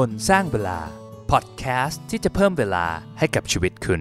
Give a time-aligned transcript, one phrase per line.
[0.00, 0.78] คนสร้างเวลา
[1.30, 2.86] พอดแคสต์ที่จะเพิ่มเวลา
[3.18, 4.00] ให้กับชีวิตคุณ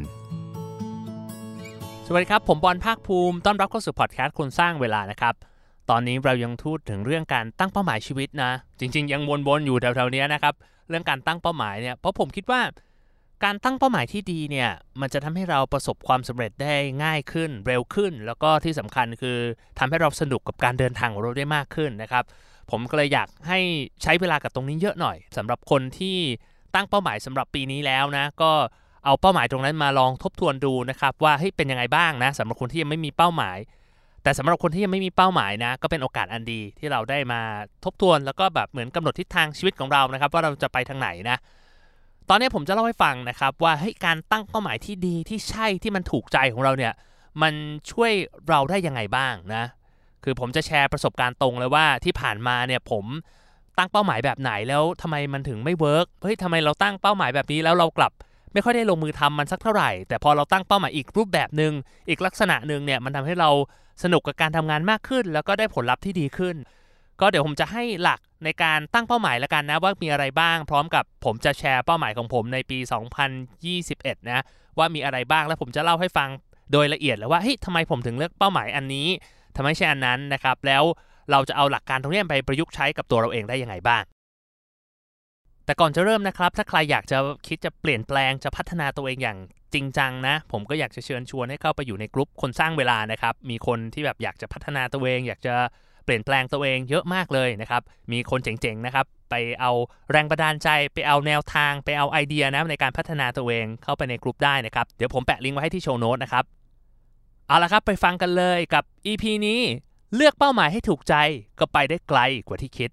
[2.07, 5.35] สวัสดีครับ ผมบอลภาคภูมิ ต้อนรับเข้าสู่พอดแคสต์คนสร้างเวลานะครับ
[5.89, 10.53] ตอนนี้เรายังพูดถึงเรื่องการตั้งเป้าหมายชีวิตนะ จริง ๆ ยังวนๆอยู่แถวๆเนี้ยนะครับ
[10.89, 12.61] เรื่องการตั้งเป้าหมายเนี่ย เพราะผมคิดว่า
[13.43, 14.69] การตั้งเป้าหมายที่ดีเนี่ย
[15.01, 19.37] มันจะทำให้เราประสบความสำเร็จได้ง่ายขึ้น เร็วขึ้น แล้วก็ที่สำคัญคือ
[19.79, 22.23] ทำให้เราสนุกกับการเดินทางของเราได้มากขึ้นนะครับ
[22.71, 23.59] ผมก็เลยอยากให้
[24.03, 26.17] ใช้เวลากับตรงนี้เยอะหน่อยสำหรับคนที่
[26.75, 28.51] ตั้งเป้าหมายสำหรับปีนี้แล้วนะ ก็
[29.05, 33.57] เอาเป้าหมายตรงนั้นมาลองทบทวนดูนะครับว่าเฮ้ยเป็นยังไงบ้างนะสำหรับคนที่ยังไม่มีเป้าหมาย
[34.23, 37.41] แต่สำหรับคนที่ยังไม่มีเป้าหมายนะ ก็เป็นโอกาสอันดีที่เราได้มา
[37.83, 41.37] ทบทวน แล้วก็แบบเหมือนกำหนดทิศทางชีวิตของเรานะครับ ว่าเราจะไปทางไหนนะ
[42.29, 46.93] ตอนนี้ผมจะเล่าให้ฟังนะครับว่าเฮ้ยการตั้งเป้าหมายที่ดีที่ใช่ที่มันถูกใจของเราเนี่ย
[47.41, 47.53] มัน
[47.91, 48.11] ช่วย
[48.49, 49.63] เราได้ยังไงบ้างนะ
[50.23, 53.05] คือผมจะแชร์ประสบการณ์ตรงเลยว่าที่ผ่านมาเนี่ยผม
[53.77, 58.11] ตั้งเป้าหมายแบบไหนแล้วทำไมมันถึงไม่ work เฮ้ยทำไมเราตั้งเป้าหมายแบบนี้แล้วเรากลับ
[58.53, 61.73] ไม่ค่อยได้ลงมือทำมันสักเท่าไหร่ แต่พอเราตั้งเป้าหมายอีกรูปแบบหนึ่ง
[62.09, 63.49] อีกลักษณะหนึ่งเนี่ยมันทำให้เรา
[64.03, 66.55] สนุกกับการทำงานมากขึ้น แล้วก็ได้ผลลัพธ์ที่ดีขึ้น
[67.21, 72.77] ก็เดี๋ยวผมจะให้หลักในการตั้งเป้าหมายแล้วกันนะว่ามีอะไรบ้าง พร้อมกับผมจะแชร์เป้าหมายของผมในปี
[73.53, 74.43] 2021 นะ
[74.77, 76.29] ว่ามีอะไรบ้างแล้วผมจะเล่าให้ฟัง
[76.71, 79.07] โดยละเอียดเลยว่าเฮ้ยทำไมผมถึงเลือกเป้าหมายอันนี้
[79.55, 80.83] ทำไมใช่อันนั้นนะครับ แล้ว
[81.31, 84.03] เราจะเอาหลักการตรงนี้ไปประยุกต์ใช้กับตัวเราเองได้ยังไงบ้าง
[85.65, 87.17] แต่ก่อนจะเริ่มนะครับ ถ้าใครอยากจะ
[87.47, 89.37] คิดจะเปลี่ยนแปลงจะพัฒนาตัวเองอย่าง
[89.73, 95.55] จริงจังนะ ผมก็อยากจะเชิญชวนให้เข้าไปอยู่ในกลุ่มคนสร้างเวลานะครับ มีคนที่แบบอยากจะพัฒนาตัวเอง อยากจะ
[96.05, 99.71] เปลี่ยนแปลงตัวเองเยอะมากเลยนะครับ มีคนเจ๋งๆนะครับ ไปเอา
[100.11, 106.43] แรงบันดาลใจ ไปเอาแนวทาง ไปเอาไอเดียนะในการพัฒนาตัวเองเข้าไปในกลุ่มได้นะครับ เดี๋ยวผมแปะลิงก์ไว้ให้ที่โชว์โน้ตนะครับ
[107.51, 109.61] เอาละครับไปฟังกันเลยกับ EP นี้
[110.15, 111.15] เลือกเป้าหมายให้ถูกใจ
[111.59, 112.89] ก็ไปได้ไกลกว่าที่คิด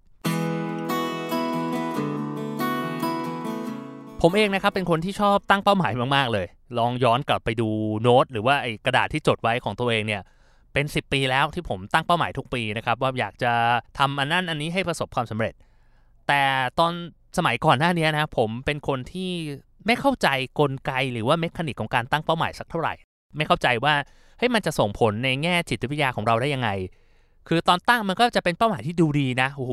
[4.23, 6.47] ผมเองนะครับเป็นคนที่ชอบตั้งเป้าหมายมาก ๆ เลย
[6.78, 7.69] ลองย้อนกลับไปดู
[8.03, 10.22] โน้ต หรือว่าไอ้กระดาษที่จดไว้ของตัวเองเนี่ย
[10.72, 13.53] เป็น 10 ปีแล้วที่ผมตั้งเป้าหมายทุกปีนะครับว่าอยากจะ
[13.99, 15.55] ทำอันนั้นอันนี้ให้ประสบความสำเร็จ
[16.28, 16.43] แต่
[16.78, 16.93] ตอน
[17.38, 19.31] สมัยก่อนหน้านี้นะผมเป็นคนที่
[19.87, 20.28] ไม่เข้าใจ
[20.61, 22.94] กลไกหรือว่าเมคานิกของการตั้งเป้าหมายสักเท่าไหร่
[23.37, 23.94] ไม่เข้าใจว่า
[24.38, 26.71] เฮ้ยมันจะส่งผลในแง่จิตวิทยาของเราได้ยังไง
[27.49, 29.72] คือตอนตั้งมันก็จะเป็นเป้าหมายที่ดูดีนะโอ้โห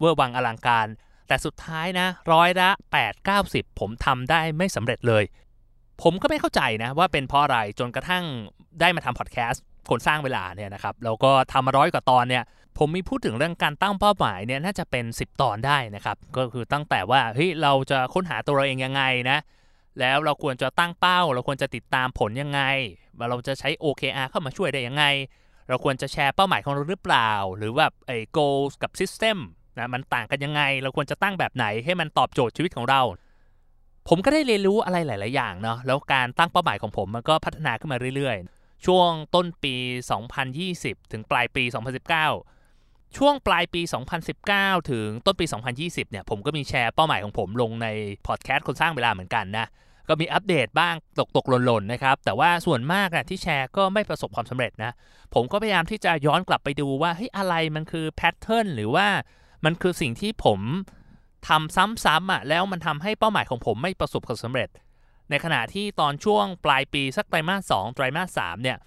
[0.00, 0.86] เวอร์วังอลังการ
[1.28, 2.70] แต่สุดท้ายนะร้อยละ
[3.02, 5.24] 8 90 ผมทำได้ไม่สำเร็จเลย
[6.02, 8.24] ผมก็ไม่เข้าใจนะว่าเป็นเพราะอะไรจนกระทั่ง
[8.80, 12.44] ได้มาทำพอดแคสต์คนสร้างเวลาเนี่ยนะครับแล้วก็ทำมาร้อยกว่าตอนเนี่ย
[12.78, 19.38] ผมมีพูดถึงเรื่องการตั้งเป้าหมายเนี่ยน่าจะเป็น 10 ตอนได้นะครับ ก็คือตั้งแต่ว่าเฮ้ยเราจะค้นหาตัวเราเองยังไงนะ
[20.00, 22.60] แล้วเราควรจะตั้งเป้า เราควรจะติดตามผลยังไง
[23.30, 25.04] เราจะใช้ OKR เข้ามาช่วยได้ยังไง
[25.68, 29.38] เราควรจะแชร์เป้าหมายของเราหรือเปล่า หรือว่าไอ้ goals กับ system
[29.78, 33.02] นะมันต่างกันยังไง เราควรจะตั้งแบบไหนให้มันตอบโจทย์ชีวิตของเรา
[34.08, 39.74] ผมก็ได้เรียนรู้อะไรหลาย ๆ อย่างเนาะแล้วการตั้งเป้าหมายของผมมันก็พัฒนาขึ้นมาเรื่อย ๆ ช่วงต้นปี
[40.42, 41.64] 2020 ถึงปลายปี
[42.14, 42.55] 2019
[43.16, 43.82] ช่วงปลายปี
[44.34, 45.46] 2019 ถึงต้นปี
[45.78, 47.88] 2020 เนี่ยผมก็มีแชร์เป้าหมายของผมลงใน
[48.26, 49.66] พอดแคสต์คนสร้างเวลาเหมือนกันนะ
[50.08, 54.92] ก็มีอัปเดตบ้างตกตกหล่นๆนะครับ แต่ว่าส่วนมากนะที่แชร์ก็ไม่ประสบความสำเร็จนะ
[55.34, 59.06] ผมก็พยายามที่จะย้อนกลับไปดูว่าเฮ้ยอะไรมันคือแพทเทิร์นหรือว่า
[59.64, 60.60] มันคือสิ่งที่ผม
[61.48, 64.68] ทำซ้ำๆอะแล้วมันทำให้เป้าหมายของผมไม่ประสบความสำเร็จ
[65.30, 68.78] ในขณะที่ตอนช่วงปลายปีสักไตรมาสสองไตรมาสสามเนี่ย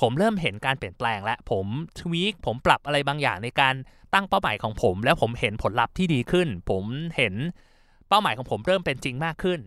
[0.00, 1.66] ผมเริ่มเห็นการเปลี่ยนแปลงแล้วผม
[1.98, 3.74] ทวีคผมปรับอะไรบางอย่างในการ
[4.14, 6.84] ตั้งเป้าหมายของผม แล้วผมเห็นผลลัพธ์ที่ดีขึ้น ผม
[7.16, 7.34] เห็น
[8.08, 9.60] เป้าหมายของผมเริ่มเป็นจริงมากขึ้น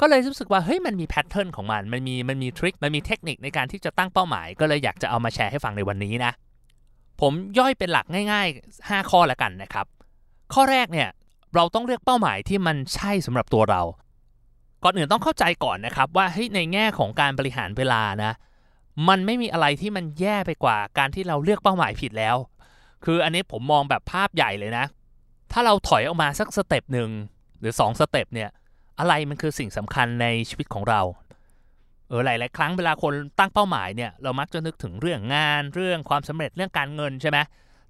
[0.00, 6.32] ก็เลยรู้สึกว่าเฮ้ยมันมีแพทเทิร์นของมัน มันมีมันมีทริค มันมีเทคนิคในการที่จะตั้งเป้าหมาย ก็เลยอยากจะเอามาแชร์ให้ฟังในวันนี้นะ
[7.20, 9.86] ผมย่อยเป็นหลักง่าย ๆ 5 ข้อละกันนะครับ
[10.54, 11.08] ข้อแรกเนี่ย
[11.54, 13.82] เราต้องเลือกเป้าหมายที่มันใช่สำหรับตัวเรา
[14.82, 18.32] ก่อนอื่นต้องเข้าใจก่อนนะครับว่าเฮ้ยในแง่ของการบริหารเวลานะ
[19.08, 22.36] มันไม่มีอะไรที่มันแย่ไปกว่าการที่เราเลือกเป้าหมายผิดแล้ว
[23.04, 24.84] คืออันนี้ผมมองแบบภาพใหญ่เลยนะ
[25.52, 27.10] ถ้าเราถอยออกมาสัก step หนึ่ง
[27.60, 28.50] หรือ 2 step เนี่ย
[28.98, 31.00] อะไรมันคือสิ่งสำคัญในชีวิตของเรา
[32.08, 37.38] เออหลาย ๆ ครั้งเวลาคนตั้งเป้าหมายเนี่ย เรามักจะนึกถึงเรื่องงานเรื่องความสำเร็จเรื่องการเงินใช่ไหม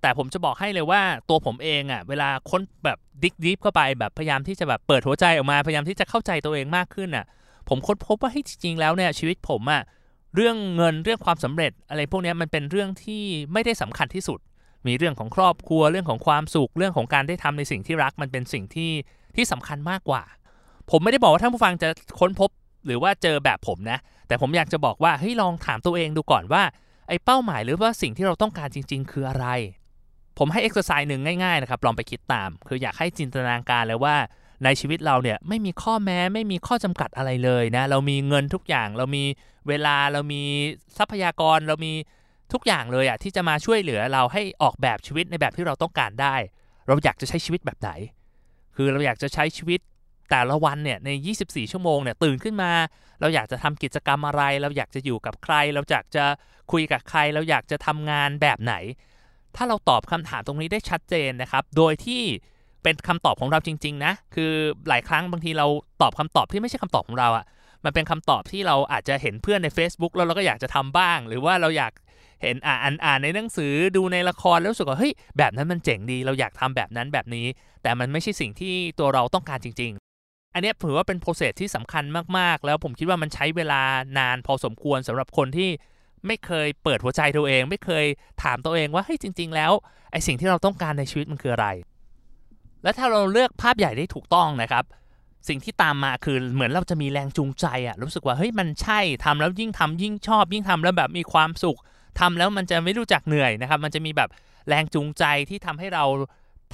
[0.00, 7.24] แต่ผมจะบอกให้เลยว่าตัวผมเองอะ่ะเวลาค้นแบบดิกดิฟเข้าไปแบบพยายามที่จะแบบเปิดหัวใจออกมาพยายามที่จะเข้าใจตัวเองมากขึ้นอะ่ะ
[7.68, 9.82] ผมค้นพบว่าให้จริงๆแล้วเนี่ยชีวิตผมอะ่ะ
[10.34, 14.38] เรื่องเงินเรื่องความสำเร็จ อะไรพวกนี้มันเป็นเรื่องที่ไม่ได้สำคัญที่สุด
[14.86, 18.92] มีเรื่องของครอบครัวเรื่องของความสุขเรื่องของการได้ทำในสิ่งที่รักมันเป็นสิ่งที่
[19.36, 20.22] ที่สำคัญมากกว่า
[20.90, 21.88] ผมไม่ได้บอกว่าท่านผู้ฟังจะ
[22.20, 22.50] ค้นพบ
[22.86, 23.98] หรือว่าเจอแบบผมนะ
[24.28, 26.62] แต่ผมอยากจะบอกว่าเฮ้ยลองถามตัวเองดูก่อนว่า
[27.08, 29.46] ไอ้เป้าหมายหรือว่าสิ่งที่เราต้องการจริง ๆ คืออะไร
[30.38, 34.16] ผมให้เอ็กซ์ไซส์หนึ่งง่ายๆนะครับลองไปคิดตาม คืออยากให้จินตนาการเลยว่า
[34.64, 39.24] ในชีวิตเราเนี่ยไม่มีข้อแม้ไม่มีข้อจำกัดอะไรเลยนะเรามีเงินทุกอย่าง เรามี
[39.68, 40.42] เวลาเรามี
[40.98, 41.92] ทรัพยากรเรามี
[42.52, 46.34] ทุกอย่างเลยอะที่จะมาช่วยเหลือเราให้ออกแบบชีวิตในแบบที่เราต้องการได้
[46.86, 47.90] เราอยากจะใช้ชีวิตแบบไหน
[48.76, 49.80] คือเราอยากจะใช้ชีวิต
[50.30, 51.10] แต่ละวันเนี่ยใน
[51.42, 52.72] 24 ชั่วโมงเนี่ยตื่นขึ้นมา
[53.20, 56.24] เราอยากจะทำกิจกรรมอะไร เราอยากจะอยู่กับใคร เราอยากจะ
[56.72, 58.74] คุยกับใคร เราอยากจะทำงานแบบไหน
[59.56, 62.22] ถ้าเราตอบคำถามตรงนี้ได้ชัดเจนนะครับ โดยที่
[62.82, 64.52] เป็นคำตอบของเราจริง ๆ นะ คือ
[64.88, 65.66] หลายครั้งบางทีเรา
[66.02, 67.44] ตอบคำตอบที่ไม่ใช่คำตอบของเราอะ
[67.84, 71.92] มันเป็นคำตอบที่เราอาจจะเห็นเพื่อนใน Facebook แล้วเราก็อยากจะทำบ้าง หรือว่าเราอยาก
[72.42, 77.46] เห็นอ่านอ่านในหนังสือดูในละครแล้วรู้สึกว่าเฮ้ยแบบนั้นมันเจ๋งดี เราอยากทำแบบนั้นแบบนี้
[77.82, 79.92] แต่มันไม่ใช่สิ่งที่ตัวเราต้องการจริง
[80.24, 82.04] ๆ อันนี้ถือว่าเป็นโปรเซสที่สำคัญ
[82.38, 83.82] มากๆ แล้วผมคิดว่ามันใช้เวลา
[84.18, 85.70] นานพอสมควรสำหรับคนที่
[86.26, 88.04] ไม่เคยเปิดหัวใจตัวเอง ไม่เคย
[88.42, 89.72] ถามตัวเองว่าเฮ้ยจริง ๆ แล้ว
[90.12, 91.68] ไอสิ่งที่เราต้องการในชีวิตมันคืออะไร
[92.82, 94.84] และถ้าเราเลือกภาพใหญ่ได้ถูกต้องนะครับ
[95.48, 101.78] สิ่งที่ตามมาคือเหมือนเราจะมีแรงจูงใจอะรู้สึกว่าเฮ้ยมันใช่ทำแล้วยิ่งทำยิ่งชอบ ยิ่งทำแล้วแบบมีความสุข
[102.20, 104.28] ทำแล้วมันจะไม่รู้จักเหนื่อยนะครับ มันจะมีแบบ
[104.68, 106.04] แรงจูงใจที่ทำให้เรา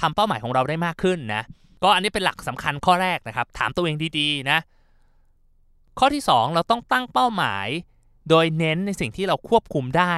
[0.00, 1.42] ทำเป้าหมายของเราได้มากขึ้นนะ
[1.82, 4.58] ก็อันนี้เป็นหลักสำคัญข้อแรกนะครับ ถามตัวเองดีๆนะ
[5.98, 7.66] ข้อที่ 2 เราต้องตั้งเป้าหมาย
[8.28, 10.14] โดยเน้นในสิ่งที่เราควบคุมได้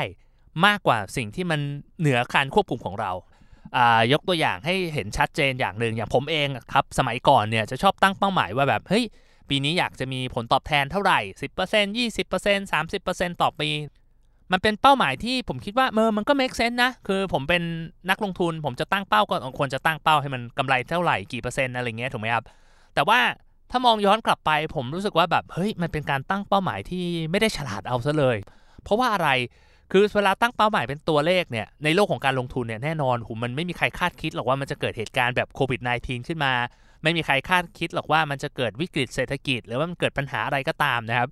[0.67, 1.61] มากกว่าสิ่งที่มัน
[2.01, 3.11] เหนือการควบคุมของเรา
[4.13, 9.05] ยกตัวอย่างให้เห็นชัดเจนอย่างหนึ่งอย่างผมเองครับสมัยก่อนเนี่ยจะชอบตั้งเป้าหมายว่าแบบเฮ้ย
[9.49, 13.71] ปีนี้อยากจะมีผลตอบแทนเท่าไหร่ 10% 20% 30%ต่อปี
[14.53, 17.63] มันเป็นเป้าหมายที่ผมคิดว่าเมอมันก็ make sense นะ คือผมเป็น
[18.11, 22.45] นักลงทุน ผมจะตั้งเป้าก็ควรจะตั้งเป้าให้มันกำไรเท่าไหร่กี่เปอร์เซ็นต์อะไรเงี้ยถูกไหมครับ
[22.95, 23.21] แต่ว่า
[23.71, 28.37] ถ้ามองย้อนกลับไป ผมรู้สึกว่าแบบเฮ้ยมันเป็นการตั้งเป้าหมายที่ไม่ได้ฉลาดเอาซะเลย
[28.83, 29.29] เพราะว่าอะไร
[29.93, 36.53] คือเวลาตั้งเป้าหมายเป็นตัวเลขเนี่ยในโลกของการลงทุนเนี่ยแน่นอนหูมันไม่มีใครคาดคิดหรอกว่ามันจะเกิดเหตุการณ์แบบโควิด -19 ขึ้นมา
[37.03, 41.29] ไม่มีใครคาดคิดหรอกว่ามันจะเกิดวิกฤตเศรษฐกิจ หรือว่ามันเกิดปัญหาอะไรก็ตามนะครับ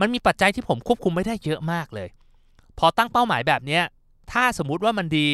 [0.00, 2.08] มันมีปัจจัยที่ผมควบคุมไม่ได้เยอะมากเลย
[2.78, 3.82] พอตั้งเป้าหมายแบบเนี้ย
[4.32, 5.28] ถ้าสมมุติว่ามันดี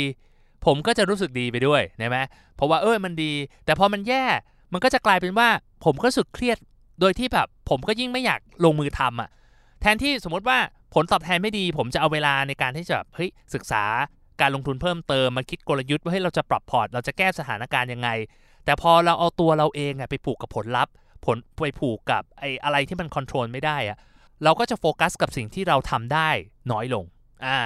[0.66, 2.18] ผมก็จะรู้สึกดีไปด้วยนะไหม
[2.56, 3.32] เพราะว่าเออมันดี
[3.64, 4.24] แต่พอมันแย่
[4.72, 5.48] มันก็จะกลายเป็นว่า
[5.84, 6.58] ผมก็สึกเครียด
[7.00, 9.30] โดยที่แบบผมก็ยิ่งไม่อยากลงมือทำอะ
[9.80, 10.58] แทนที่สมมติว่า
[10.94, 13.84] ผลตอบแทนไม่ดี ผมจะเอาเวลาในการที่จะเฮ้ยศึกษา
[14.40, 18.08] การลงทุนเพิ่มเติมมาคิดกลยุทธ์ว่าให้เราจะปรับพอร์ต เราจะแก้สถานการณ์ยังไง
[18.64, 20.92] แต่พอเราเอาตัวเราเองไปผูกกับผลลัพธ์
[21.24, 23.98] ผลไปผูกกับไอ้อะไรที่มันคอนโทรลไม่ได้อะ
[24.44, 26.28] เราก็จะโฟกัสกับสิ่งที่เราทำได้
[26.72, 27.04] น้อยลง
[27.46, 27.58] อ่า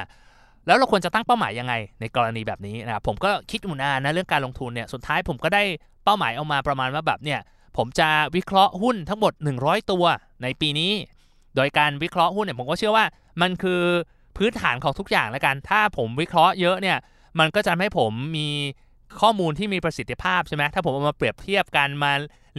[0.66, 5.62] แล้วเราควรจะตั้งเป้าหมายยังไง ในกรณีแบบนี้นะครับผมก็คิดอยู่นานนะเรื่องการลงทุนเนี่ยสุดท้ายผมก็ได้
[6.04, 7.40] เป้าหมายออกมาประมาณว่าแบบเนี่ย
[7.76, 9.32] ผมจะวิเคราะห์หุ้นทั้งหมด
[9.62, 10.04] 100 ตัว
[10.42, 10.92] ในปีนี้
[11.56, 13.06] โดยการวิเคราะห์หุ้นเนี่ยผมก็เชื่อว่า
[13.40, 13.80] มันคือ
[14.36, 16.98] พื้นฐานของทุกอย่างแล้วกัน ถ้าผมวิเคราะห์เยอะเนี่ย
[17.38, 18.48] มันก็จะทำให้ผมมี
[19.20, 22.12] ข้อมูลที่มีประสิทธิภาพใช่ไหมถ้าผมเอามาเปรียบเทียบกันมา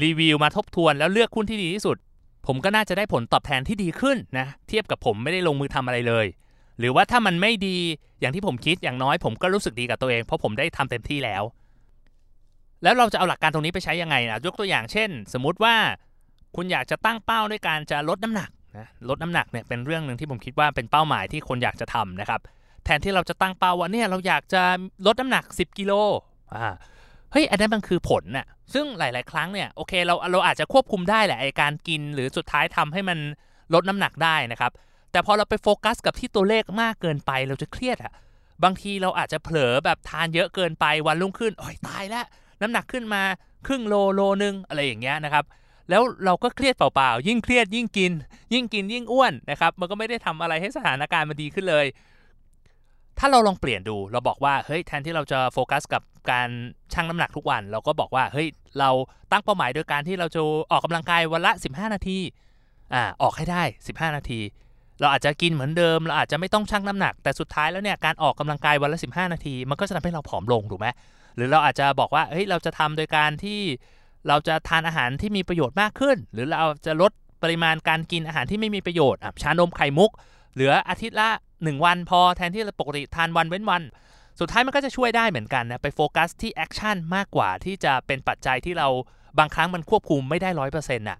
[0.03, 1.97] รีวิวมาทบทวน แล้วเลือกหุ้นที่ดีที่สุด
[2.47, 6.25] ผมก็น่าจะได้ผลตอบแทนที่ดีขึ้นนะเทียบกับผมไม่ได้ลงมือทำอะไรเลย
[6.79, 7.77] หรือว่าถ้ามันไม่ดี
[8.19, 11.43] อย่างที่ผมคิดอย่างน้อยผมก็รู้สึกดีกับตัวเอง เพราะผมได้ทำเต็มที่แล้ว
[12.83, 15.75] แล้วเราจะเอาหลักการตรงนี้ไปใช้ยังไงนะยกตัวอย่างเช่น สมมุติว่า
[16.55, 22.41] คุณอยากจะตั้งเป้าด้วยการจะลดน้ำหนัก นะลดน้ำหนักเนี่ยเป็นเรื่องหนึ่งที่ผมคิดว่าเป็นเป้าหมายที่คนอยากจะทำนะครับ
[22.85, 24.61] แทนที่เราจะตั้งเป้าว่าเนี่ยเราอยากจะ
[25.05, 25.93] ลดน้ำหนัก 10กิโล
[26.53, 26.73] อ่า
[27.31, 33.19] เฮ้ยอันนั้นมันคือผลน่ะซึ่งหลาย ๆ ครั้งเนี่ยโอเคเราเราอาจจะควบคุมได้แหละไอการกินหรือสุดท้ายทำให้มัน
[33.73, 34.71] ลดน้ำหนักได้นะครับ
[35.11, 38.13] แต่พอเราไปโฟกัสกับที่ตัวเลขมากเกินไปเราจะเครียดอะ
[38.63, 42.25] บางทีเราอาจจะเผลอแบบทานเยอะเกินไปวันรุ่งขึ้นโอ้ยตายแล้ว
[42.61, 43.21] น้ำหนักขึ้นมา
[43.67, 45.45] ครึ่งโลโลนึงอะไรอย่างเงี้ยนะครับ
[45.89, 48.11] แล้วเราก็เครียดเปล่าๆ ยิ่งเครียดยิ่งกิน
[48.53, 51.85] ยิ่งกินยิ่งอ้วนนะครับ มันก็ไม่ได้ทำอะไรให้สถานการณ์มันดีขึ้นเลย
[53.19, 56.01] ถ้าเราลองเปลี่ยนดู เราบอกว่า เฮ้ย แทนที่เราจะโฟกัสกับ
[56.31, 56.49] การ
[56.93, 58.47] ชั่งน้ำหนักทุกวัน เราก็บอกว่า เฮ้ย
[58.79, 58.89] เรา
[59.31, 62.19] ตั้งเป้าหมายโดยการที่เราจะออกกำลังกายวันละ 15 นาที
[62.93, 64.39] อ่า ออกให้ได้ 15 นาที
[64.99, 70.87] เราอาจจะกินเหมือนเดิม เราอาจจะไม่ต้องชั่งน้ำหนัก แต่สุดท้ายแล้วเนี่ยการออกกำลังกายวันละ 15 นาที มันก็จะทำให้เราผอมลงถูกไหม
[71.35, 73.59] หรือเราอาจจะบอกว่า เฮ้ย เราจะทำโดยการที่
[74.27, 77.11] เราจะทานอาหารที่มีประโยชน์มากขึ้น หรือเราจะลด
[77.43, 80.11] ปริมาณการกินอาหารที่ไม่มีประโยชน์ชานมไข่มุก
[80.53, 83.83] เหลืออาทิตย์ละ 1 วันพอแทนที่เราปกติทานวันเว้นวัน
[84.39, 88.87] สุดท้ายมันก็จะช่วยได้เหมือนกันนะไปโฟกัสที่ action มากกว่าที่จะเป็นปัจจัยที่เรา
[89.39, 91.19] บางครั้งมันควบคุมไม่ได้ร้อยเปอร์เซ็นต์น่ะ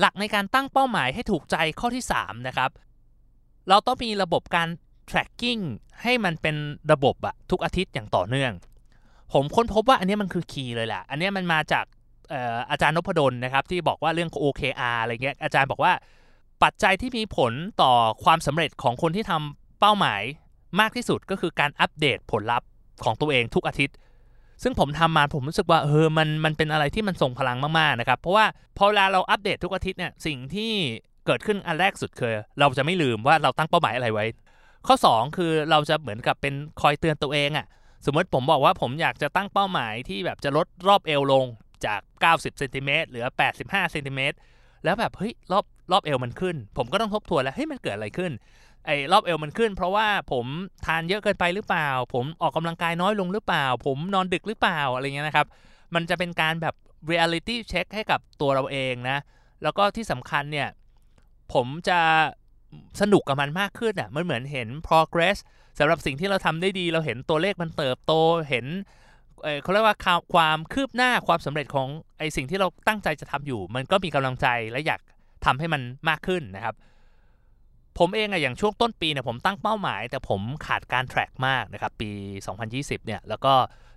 [0.00, 2.70] หลักในการตั้งเป้าหมายให้ถูกใจข้อที่ 3 นะครับ
[3.68, 4.68] เราต้องมีระบบการ
[5.10, 5.62] tracking
[6.02, 6.56] ให้มันเป็น
[6.92, 8.52] ระบบอะทุกอาทิตย์อย่างต่อเนื่อง
[9.32, 11.84] ผมค้นพบว่าอันนี้มันคือ key เลยแหละ อันนี้มันมาจาก
[12.70, 15.92] อาจารย์นพดลนะครับที่บอกว่าเรื่อง OKR อะไรเงี้ยอาจารย์บอกว่า
[16.62, 17.52] ปัจจัยที่มีผล
[17.82, 17.92] ต่อ
[18.24, 20.22] ความสำเร็จของคนที่ทำเป้าหมาย
[20.80, 22.68] มากที่สุดก็คือการอัปเดตผลลัพธ์
[23.04, 23.96] ของตัวเองทุกอาทิตย์
[24.62, 30.72] ซึ่งผมทำมาผมรู้สึกว่าเออมันมันเป็นอะไรที่มันส่งพลังมากๆนะครับ เพราะว่าพอเวลาเราอัปเดตทุกอาทิตย์เนี่ยสิ่งที่
[31.26, 34.26] เกิดขึ้นอันแรกสุดคือเราจะไม่ลืมว่าเราตั้งเป้าหมายอะไรไว้
[34.86, 37.66] ข้อ 2 คือเราจะเหมือนกับเป็นคอยเตือนตัวเองอะ่ะ
[38.04, 41.46] สมมติผมบอกว่าผมอยากจะตั้งเป้าหมายที่แบบจะลดรอบเอวลง
[41.86, 43.26] จาก 90เซนติเมตรเหลือ
[43.60, 44.36] 85เซนติเมตร
[44.84, 48.32] แล้วแบบเฮ้ยรอบรอบเอวมันขึ้น ผมก็ต้องทบทวนแล้วเฮ้ยมันเกิดอะไรขึ้น
[48.86, 50.46] ไอ้รอบเอวมันขึ้น เพราะว่าผม
[50.86, 55.46] ทานเยอะเกินไปหรือเปล่า ผมออกกำลังกายน้อยลงหรือเปล่า ผมนอนดึกหรือเปล่าอะไรเงี้ยนะครับ
[55.94, 56.74] มันจะเป็นการแบบ
[57.10, 59.18] reality check ให้กับตัวเราเองนะ
[59.62, 60.68] แล้วก็ที่สำคัญเนี่ย
[61.52, 62.00] ผมจะ
[63.00, 65.38] สนุกกับมันมากขึ้นอะมันเหมือนเห็น progress
[65.78, 68.12] สำหรับสิ่งที่เราทำได้ดีเราเห็นตัวเลขมันเติบโต
[68.50, 68.66] เห็น
[69.42, 69.96] เเขาเรียกว่า
[70.34, 71.88] ความคืบหน้าความสำเร็จของ
[72.18, 75.00] ไอสิ่งที่เราตั้งใจจะทำอยู่ มันก็มีกำลังใจและอยาก
[75.44, 76.74] ทำให้มันมากขึ้นนะครับ
[77.98, 82.10] ผมเองอะอย่างช่วงต้นปีเนี่ยผมตั้งเป้าหมาย แต่ผมขาดการ track มากนะครับปี
[82.58, 83.54] 2020 เนี่ยแล้วก็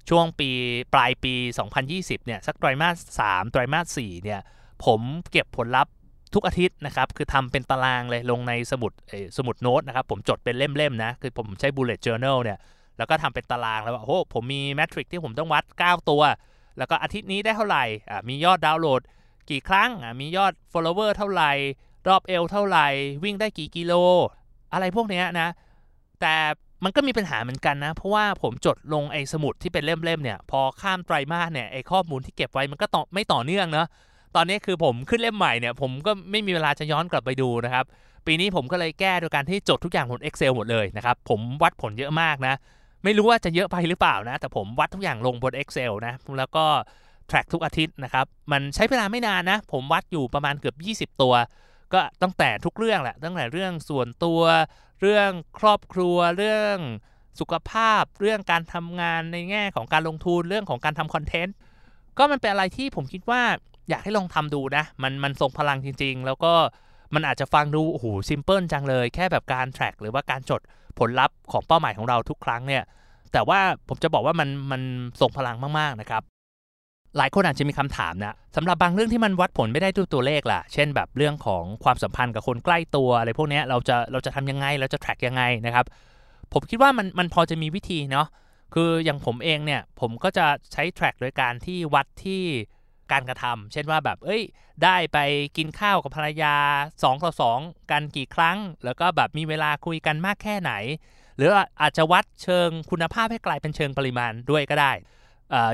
[0.09, 0.49] ช่วงปี
[0.93, 1.33] ปลายปี
[1.79, 2.97] 2020 เนี่ยสักไตรมาส
[3.29, 4.39] 3ไตรมาส4เนี่ย
[4.85, 5.93] ผมเก็บผลลัพธ์
[6.33, 8.91] ทุกอาทิตย์นะครับคือทำเป็นตารางเลยลงในสมุด
[9.37, 12.57] สมุดโน้ตนะครับผมจดเป็นเล่มๆนะคือผมใช้ bullet journal เนี่ย
[12.97, 16.21] แล้วก็ทำเป็นตารางแล้วว่าโอ้ผมมีแมทริกที่ผมต้องวัด 9 ตัว
[16.77, 17.83] แล้วก็อาทิตย์นี้ได้เท่าไหร่
[18.29, 19.01] มียอดดาวน์โหลด
[19.49, 21.51] กี่ครั้งมียอด follower เท่าไหร่
[22.07, 22.87] รอบเอวเท่าไหร่
[23.23, 23.93] วิ่งได้กี่กิโล
[24.73, 25.49] อะไรพวกเนี้ยนะ
[26.21, 26.35] แต่
[26.83, 33.87] มันก็มีปัญหาเหมือนกันนะ เพราะว่าผมจดลงไอ้สมุดที่เป็นเล่มๆเนี่ย พอข้ามไตรมาสเนี่ยไอ้ข้อมูลที่เก็บไว้มันก็ต่อไม่ต่อเนื่องเนาะ
[34.37, 37.85] ตอนนี้คือผมขึ้นเล่มใหม่เนี่ยผมก็ไม่มีเวลาจะย้อนกลับไปดูนะครับ
[38.25, 42.55] ปีนี้ผมก็เลยแก้โดยการที่จดทุกอย่างบน Excel หมดเลยนะครับ ผมวัดผลเยอะมากนะ
[43.03, 46.65] ไม่รู้ว่าจะเยอะไปหรือเปล่านะ แต่ผมวัดทุกอย่างลงบน Excel นะ แล้วก็
[47.29, 50.73] track ทุกอาทิตย์นะครับ มันใช้เวลาไม่นานนะ ผมวัดอยู่ประมาณเกือ
[51.05, 51.33] บ 20 ตัว
[51.93, 54.41] ก็ตั้งแต่ทุกเรื่องแหละ ตั้งแต่เรื่องส่วนตัว
[55.01, 55.29] เรื่อง
[55.59, 56.77] ครอบครัว เรื่อง
[57.39, 61.55] สุขภาพ เรื่องการทำงานในแง่ของการลงทุน เรื่องของการทำคอนเทนต์
[62.17, 63.43] ก็มันเป็นอะไรที่ผมคิดว่า
[63.89, 66.53] อยากให้ลองทำดูนะ มันมันส่งพลังจริง ๆ แล้วก็
[67.13, 70.61] มันอาจจะฟังดูโอ้โหซิมเพิลจังเลย แค่แบบการ track หรือว่าการจด
[70.99, 72.83] ผลลัพธ์ของเป้าหมายของเราทุกครั้งเนี่ย
[73.33, 74.81] แต่ว่าผมจะบอกว่ามันมัน
[75.21, 76.23] ส่งพลังมากๆนะครับ
[77.17, 85.85] หลายคนอาจจะมีคำถามนะสำหรับบางเรื่องที่มันวัดผลไม่ได้ด้วยตัวเลขล่ะ เช่นแบบเรื่องของความสัมพันธ์กับคนใกล้ตัวอะไรพวกนี้เราจะเราจะทำยังไงเราจะ track ยังไงนะครับ
[86.53, 88.27] ผมคิดว่ามันมันพอจะมีวิธีเนาะ
[88.73, 92.43] คืออย่างผมเองเนี่ยผมก็จะใช้ track โดยการที่วัดที่
[93.11, 94.41] การกระทำเช่นว่าแบบ เอ้ย
[94.83, 95.17] ได้ไป
[95.57, 96.55] กินข้าวกับภรรยา
[96.91, 100.71] 2ต่อ2กันกี่ครั้ง แล้วก็แบบมีเวลาคุยกันมากแค่ไหน
[101.37, 104.91] หรืออาจจะวัดเชิงคุณภาพให้กลายเป็นเชิงปริมาณด้วยก็ได้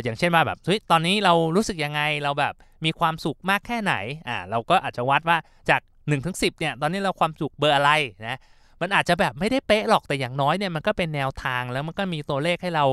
[0.04, 2.54] อย่างเช่นว่าแบบเฮ้ยตอนนี้เรารู้สึกยังไงเราแบบ
[2.86, 3.94] มีความสุขมากแค่ไหน
[4.28, 5.38] อ่าเราก็อาจจะวัดว่า
[5.70, 7.92] จาก1นถึงสิเนี่ยตอนนี้เราความสุขเบอร์อะไร
[8.28, 8.40] นะ
[8.82, 12.86] มันอาจจะแบบไม่ได้เป๊ะหรอกแต่อย่างน้อยเนี่ยมันก็เป็นแนวทางแล้วมันก็มีตัวเลขให้เรา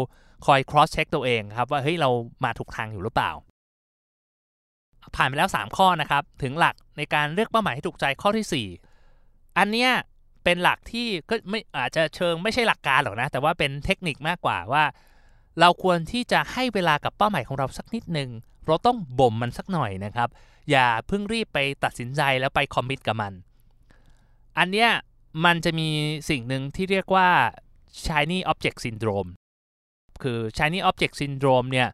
[0.47, 2.11] คอย cross check ตัวเองครับว่าเฮ้ยเรา
[2.45, 3.31] มาถูกทางอยู่หรือเปล่า
[5.17, 8.67] ผ่านไปแล้ว 3 ข้อนะครับ ถึงหลักในการเลือกเป้าหมายให้ถูกใจข้อที่
[9.11, 9.91] 4 อันเนี้ย
[10.45, 14.85] เป็นหลักที่ก็ไม่อาจจะเชิงไม่ใช่หลักการหรอกนะ แต่ว่าเป็นเทคนิคมากกว่าว่า
[15.61, 18.31] เราควรที่จะให้เวลากับเป้าหมายของเราสักนิดหนึ่ง
[18.67, 20.29] เราต้องบ่มมันสักหน่อยนะครับ
[20.71, 23.33] อย่าเพิ่งรีบไปตัดสินใจแล้วไปคอมมิตกับมัน
[24.59, 24.91] อันเนี้ย
[25.45, 25.89] มันจะมี
[26.31, 27.29] สิ่งหนึ่งที่เรียกว่า
[28.05, 29.31] shiny object syndrome
[30.23, 31.89] คือ shiny object syndrome เนี่ย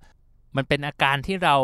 [0.57, 1.57] มันเป็นอาการที่เรา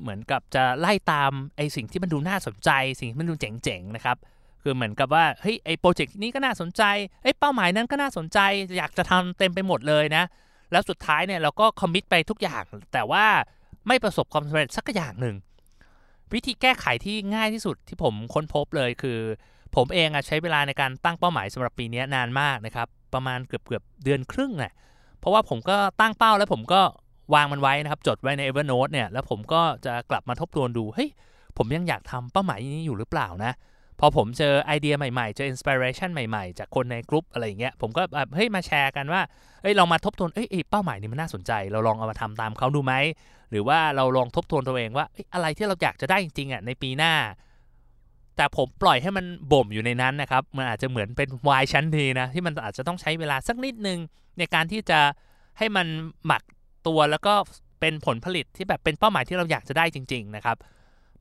[0.00, 4.16] เหมือนกับจะไล่ตามไอสิ่งที่มันดูน่าสนใจ สิ่งที่มันดูเจ๋งๆนะครับ
[4.62, 6.82] คือเหมือนกับว่าเฮ้ยไอโปรเจกต์นี้ก็น่าสนใจ
[7.22, 8.38] ไอเป้าหมายนั้นก็น่าสนใจ
[8.76, 10.24] อยากจะทำเต็มไปหมดเลยนะ
[10.72, 13.24] แล้วสุดท้ายเนี่ยเราก็คอมมิตไปทุกอย่าง แต่ว่า
[13.88, 15.36] ไม่ประสบความสำเร็จสักอย่างหนึ่ง
[16.32, 19.18] วิธีแก้ไขที่ง่ายที่สุดที่ผมค้นพบเลยคือ
[19.76, 24.72] ผมเองอะใช้เวลาในการตั้งเป้าหมายสำหรับปีนี้นานมากนะครับประมาณเกือบเกือบเดือนครึ่งน่ะ
[25.18, 26.82] เพราะว่าผมก็ตั้งเป้าแล้วผมก็
[27.34, 31.10] วางมันไว้นะครับ จดไว้ใน Evernote เนี่ย แล้วผมก็จะกลับมาทบทวนดู เฮ้ย
[31.56, 33.52] ผมยังอยากทำเป้าหมายนี้อยู่หรือเปล่านะ
[34.00, 39.20] พอผมเจอไอเดียใหม่ๆ เจอ inspiration ใหม่ๆ จากคนในกลุ่มอะไรอย่างเงี้ย ผมก็แบบ เฮ้ย มาแชร์กันว่า
[39.62, 42.94] เฮ้ย ลองมาทบทวน เอ้ย เป้าหมายนี้มันน่าสนใจ เราลองเอามาทำตามเขาดูไหม
[43.50, 47.14] หรือว่าเราลองทบทวนตัวเองว่าอะไรที่เราอยากจะได้จริงๆอะในปีหน้า
[48.36, 53.98] แต่ผมปล่อยให้มันบ่มอยู่ในนั้นนะครับ มันอาจจะเหมือนเป็นวายชั้นดีนะ ที่มันอาจจะต้องใช้เวลาสักนิดนึง
[54.38, 55.00] ในการที่จะ
[55.58, 55.86] ให้มัน
[56.26, 56.42] หมัก
[56.86, 57.34] ตัวแล้วก็
[57.80, 60.56] เป็นผลผลิตที่แบบเป็นเป้าหมายที่เราอยากจะได้จริง ๆ นะครับ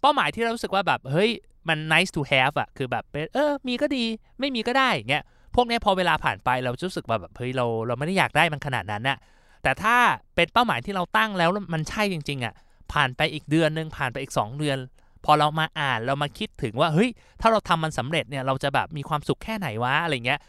[0.01, 1.32] เป้าหมายที่เรารู้สึกว่าแบบเฮ้ย
[1.70, 4.03] มัน nice to have อะคือแบบเเออมีก็ดี
[4.39, 5.24] ไม่มีก็ได้เงี้ย
[5.56, 9.18] พวกนี้พอเวลาผ่านไปเรารู้สึกแบบเฮ้ยเราเราไม่ได้อยากได้มันขนาดนั้นอะ
[9.63, 9.96] แต่ถ้า
[10.36, 12.53] เป็นเป้าหมายที่เราตั้งแล้วมันใช่จริง ๆอะ
[12.94, 14.77] ผ่านไปอีกเดือนหนึ่งผ่านไปอีก 2 เดือน
[15.25, 17.10] พอเรามาอ่านเรามาคิดถึงว่าเฮ้ย
[17.41, 20.39] ถ้าเราทำมันสำเร็จเนี่ยเราจะแบบมีความสุขแค่ไหนวะอะไรเงี้ย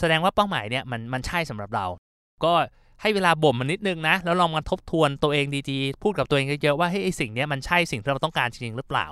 [0.00, 1.86] แสดงว่าเป้าหมายเนี่ยมันมันใช่สำหรับเรา
[2.44, 2.52] ก็
[3.02, 9.06] ให้เวลาบ่มมันนิดนึงนะ แล้วลองมาทบทวนตัวเองดีๆ พูดกับตัวเองเยอะๆว่าเฮ้ยไอสิ่งนี้มันใช่สิ่งที่เราต้องการจริงๆหรือเปล่า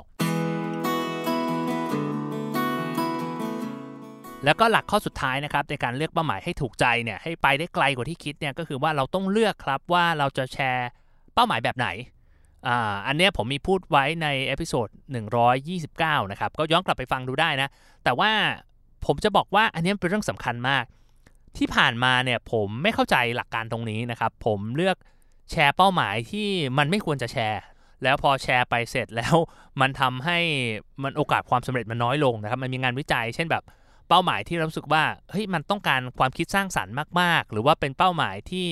[4.45, 10.89] แล้วก็หลักข้อสุดท้ายนะครับในการเลือกเป้าหมายให้ถูกใจเนี่ยให้ไปได้ไกลกว่าที่คิดเนี่ยก็คือว่าเราต้องเลือกครับว่าเราจะแชร์
[11.35, 11.89] เป้าหมายแบบไหน
[12.67, 14.89] อ่าอันนี้ผมมีพูดไว้ใน episode
[15.59, 17.69] 129 นะครับ ก็ย้อนกลับไปฟังดูได้นะ
[18.05, 18.31] แต่ว่า
[19.07, 20.85] ผมจะบอกว่าอันนี้เป็นเรื่องสำคัญมาก
[21.59, 24.97] ที่ผ่านมาเนี่ยผมไม่เข้าใจหลักการตรงนี้นะครับ ผมเลือก
[25.51, 26.49] แชร์เป้าหมายที่
[26.79, 27.61] มันไม่ควรจะแชร์
[28.03, 29.37] แล้วพอแชร์ไปเสร็จแล้ว
[29.81, 30.39] มันทำให้
[31.03, 33.63] มันโอกาสความสำเร็จมันน้อยลงนะครับ มันมีงานวิจัย เช่นแบบ
[34.09, 38.69] เป้าหมายที่เรารู้สึกว่าเฮ้ยมันต้องการความคิดสร้างสรรค์มาก ๆ หรือว่าเป็นเป้าหมายที่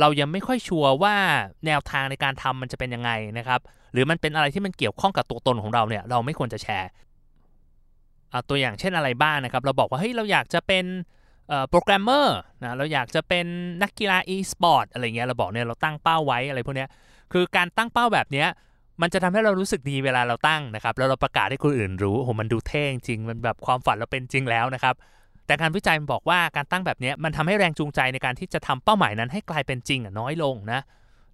[0.00, 1.16] เรายังไม่ค่อยชัวร์ว่า
[1.66, 3.60] แนวทางในการทำมันจะเป็นยังไงนะครับ
[3.92, 6.90] หรือมันเป็นอะไรที่มันเกี่ยวข้องกับตัวตนของเราเนี่ยเราไม่ควรจะแชร์
[8.30, 10.84] เอาตัวอย่างเช่นอะไรบ้างนะครับ เราบอกว่าเฮ้ยเราอยากจะเป็น
[11.70, 13.46] โปรแกรมเมอร์นะเราอยากจะเป็น
[13.82, 16.88] นักกีฬา e-sport อะไรเงี้ยเราบอกเนี่ยเราตั้งเป้าไว้อะไรพวกเนี้ย
[17.32, 18.48] คือการตั้งเป้าแบบเนี้ย
[19.02, 24.94] มันจะทำให้เรารู้สึกดีเวลาเราตั้งนะครับแล้วเราประกาศให้คนอื่นรู้โหมันดูเท่จริงมันแบบความฝันเราเป็นจริงแล้วนะครับ
[25.46, 30.80] แต่การวิจัยมันบอกว่าการตั้งแบบนี้มันทำให้แรงจูงใจในการที่จะทำเป้าหมายนั้นให้กลายเป็นจริงน้อยลงนะ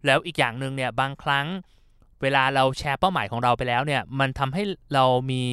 [0.07, 1.47] แล้วอีกอย่างหนึ่งเนี่ยบางครั้ง
[2.23, 4.63] เวลาเราแชร์เป้าหมายของเราไปแล้วเนี่ยมันทำให้
[4.95, 5.45] เรามี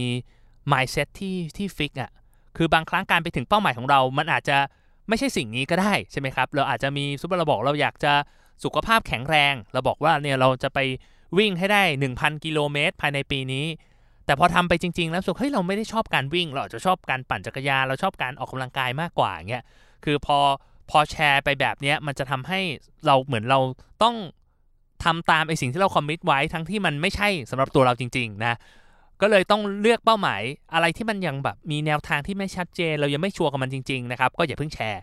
[0.72, 2.12] mindset ที่ที่ฟิกอะ
[2.57, 4.57] คือบางครั้งการไปถึงเป้าหมายของเรา มันอาจจะ
[5.10, 8.13] ไม่ใช่สิ่งนี้ก็ได้ใช่ไหมครับ เราอาจจะมีซุปเปอร์เราบอกเราอยากจะ
[8.63, 10.79] สุขภาพแข็งแรง เราบอกว่าเนี่ยเราจะไป
[11.38, 11.81] วิ่งให้ได้
[12.13, 13.65] 1,000 กิโลเมตรภายในปีนี้
[14.25, 19.63] แต่พอทำไปจริง ๆ แล้วสุดเฮ้ยเราไม่ได้ชอบการวิ่ง เราอาจจะชอบการปั่นจักรยานเราชอบการออกกำลังกายมากกว่าเงี้ย
[20.05, 20.38] คือพอ
[20.89, 22.60] พอแชร์ไปแบบเนี้ยมันจะทำให้
[23.05, 23.60] เราเหมือนเรา
[24.03, 24.15] ต้อง
[25.03, 28.55] ทำตามไอสิ่งที่เราคอมมิตไว้ทั้งที่มันไม่ใช่สำหรับตัวเราจริง ๆ นะ
[29.24, 30.42] ก็เลยต้องเลือกเป้าหมาย
[30.74, 35.01] อะไรที่มันยังแบบมีแนวทางที่ไม่ชัดเจน เรายังไม่ชัวร์กับมันจริงๆนะครับก็อย่าเพิ่งแชร์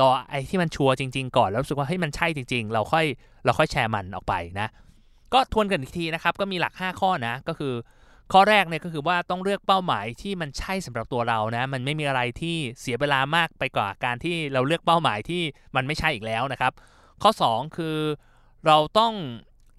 [0.00, 3.06] รอไอ้ที่มันชัวร์จริง ๆ ก่อนแล้วรู้สึกว่าเฮ้ยมันใช่จริง ๆ เราค่อย
[3.44, 4.68] เราค่อยแชร์มันออกไปนะ
[5.32, 7.74] ก็ทวนกันอีกทีนะครับก็มีหลัก 5 ข้อนะก็คือ
[8.32, 15.42] ข้อแรกเนี่ยก็คือว่าต้องเลือกเป้าหมายที่มันใช่สำหรับตัวเรานะ มันไม่มีอะไรที่เสียเวลามากไปกว่าการที่เราเลือกเป้าหมายที่
[15.76, 16.72] มันไม่ใช่อีกแล้วนะครับ
[17.22, 17.96] ข้อ 2 คือ
[18.66, 19.12] เราต้อง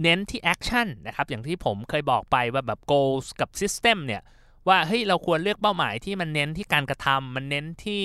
[0.02, 4.22] เน้นที่ action นะครับอย่างที่ผมเคยบอกไปว่าแบบ goals กับ system เนี่ย
[4.68, 8.04] ว่าเฮ้ยเราควรเลือกเป้าหมายที่มันเน้นที่การกระทำมันเน้นที่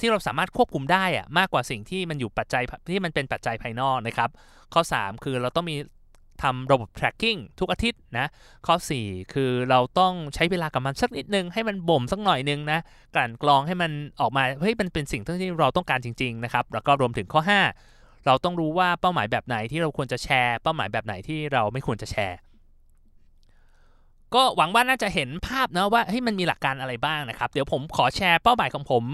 [0.00, 4.30] ที่เราสามารถควบคุมได้อะมากกว่าสิ่งที่มันอยู่ปัจจัยที่มันเป็นปัจจัยภายนอกนะครับ
[4.74, 5.76] ข้อ 3 คือเราต้องมี
[6.42, 8.26] ทำระบบ tracking ทุกอาทิตย์นะ
[8.66, 8.74] ข้อ
[9.04, 12.80] 4 คือเราต้องใช้เวลากับมันสักนิดนึง ให้มันบ่มสักหน่อยนึงนะ
[13.14, 17.52] กลั่นกรองให้มันออกมา เฮ้ย มันเป็นสิ่งที่เราต้องการจริง ๆ นะครับ แล้วก็รวมถึงข้อ 5
[18.26, 22.38] เราต้องรู้ว่าเป้าหมายแบบไหนที่เราควรจะแชร์ เป้าหมายแบบไหนที่เราไม่ควรจะแชร์
[24.34, 29.04] ก็หวังว่าน่าจะเห็นภาพนะว่าเฮ้ยมันมีหลักการอะไรบ้างนะครับ เดี๋ยวผมขอแชร์เป้าหมายของผม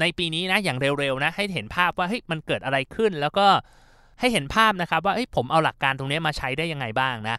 [0.00, 3.46] ในปีนี้นะอย่างเร็วๆนะให้เห็นภาพว่าเฮ้ยมันเกิดอะไรขึ้น แล้วก็
[4.20, 7.36] ให้เห็นภาพนะครับว่าเฮ้ยผมเอาหลักการตรงนี้มาใช้ได้ยังไงบ้างนะ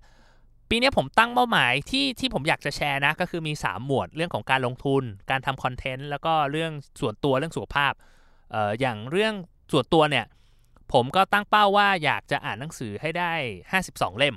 [0.70, 7.94] ปีนี้ผมตั้งเป้าหมายที่ที่ผมอยากจะแชร์นะ ก็คือมี 3 หมวดเรื่องของการลงทุน การทำคอนเทนต์แล้วก็เรื่องส่วนตัวเรื่องสุขภาพ
[8.54, 9.34] อออย่างเรื่อง
[9.72, 10.26] ส่วนตัวเนี่ย
[10.94, 13.34] ผมก็ตั้งเป้าว่าอยากจะอ่านหนังสือให้ได้
[13.76, 14.36] 52 เล่ม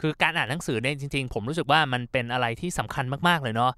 [0.00, 3.72] คือการอ่านหนังสือเนี่ยจริง ๆ ผมรู้สึกว่ามันเป็นอะไรที่สำคัญมากๆเลยเนาะ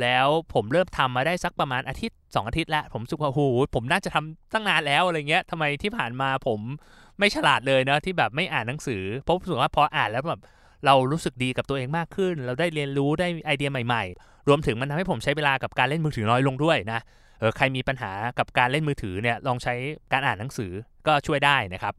[0.00, 3.42] แล้วผมเริ่มทำมาได้สักประมาณอาทิตย์ 2 อาทิตย์แล้ว ผมสึกว่าโอ้โห
[3.74, 6.60] ผมน่าจะทำตั้งนานแล้วอะไรเงี้ยทำไมที่ผ่านมาผม
[7.18, 10.40] ไม่ฉลาดเลยเนาะที่แบบไม่อ่านหนังสือเพราะรู้สึกว่าพออ่านแล้วแบบ
[10.86, 17.00] เรารู้สึกดีกับตัวเองมากขึ้น เราได้เรียนรู้ได้ไอเดียใหม่ๆ รวมถึงมันทำให้ผมใช้เวลากับการเล่นมือถือน้อยลงด้วยนะ
[17.40, 19.74] เออใครมีปัญหากับการเล่นมือถือเนี่ยลองใช้
[20.12, 20.72] การอ่านหนังสือ
[21.06, 21.94] ก็ช่วยได้นะครับ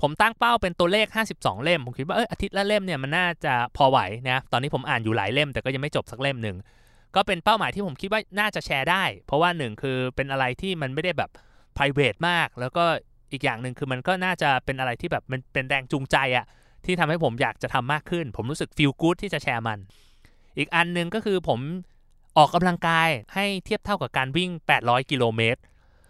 [0.00, 3.98] ผมตั้งเป้าเป็นตัวเลข 52 เล่ม ผมคิดว่าเอออาทิตย์ละเล่มเนี่ยมันน่าจะพอไหว
[4.30, 6.56] นะตอนนี้ผมอ่านอยู่หลายเล่มแต่ก็ยังไม่จบสักเล่มหนึ่ง
[7.14, 11.30] ก็เป็นเป้าหมายที่ผมคิดว่าน่าจะแชร์ได้ เพราะว่าหนึ่งคือเป็นอะไรที่มันไม่ได้แบบ
[11.76, 12.84] p r i v a t มาก แล้วก็
[13.32, 16.44] อีกอย่างหนึ่งคือมันก็น่าจะเป็นอะไรที่แบบมันเป็นแรงจูงใจอะ
[16.84, 19.78] ที่ทำให้ผมอยากจะทำมากขึ้น ผมรู้สึก feel good ที่จะแชร์มัน
[20.58, 21.60] อีกอันหนึ่งก็คือผม
[22.36, 25.60] ออกกำลังกายให้เทียบเท่ากับการวิ่ง 800 กิโลเมตร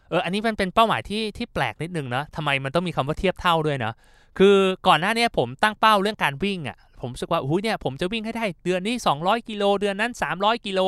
[0.08, 3.92] เอออันนี้มันเป็นเป้าหมายที่ที่แปลกนิดนึงนะทำไมมันต้องมีคำว่าเทียบเท่าด้วยนะ
[4.38, 10.80] คือก่อนหน้านี้ผมตั้งเป้าเรื่องการวิ่งอะ่ะผมรู้สึกว่าอุ้ยเนี่ยผมจะวิ่งให้ได้เดือนนี้ 200 กิโลเดือนนั้น 300 กิโล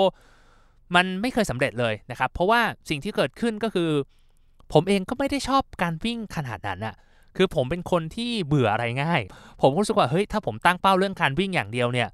[0.94, 3.90] มันไม่เคยสำเร็จเลยนะครับ เพราะว่าสิ่งที่เกิดขึ้นก็คือ
[4.72, 6.94] ผมเองก็ไม่ได้ชอบการวิ่งขนาดนั้นอะ
[7.36, 9.20] คือผมเป็นคนที่เบื่ออะไรง่าย
[9.60, 12.08] ผมรู้สึกว่าเฮ้ยถ้าผมตั้งเป้าเรื่องการวิ่งอย่างเดียวเนี่ย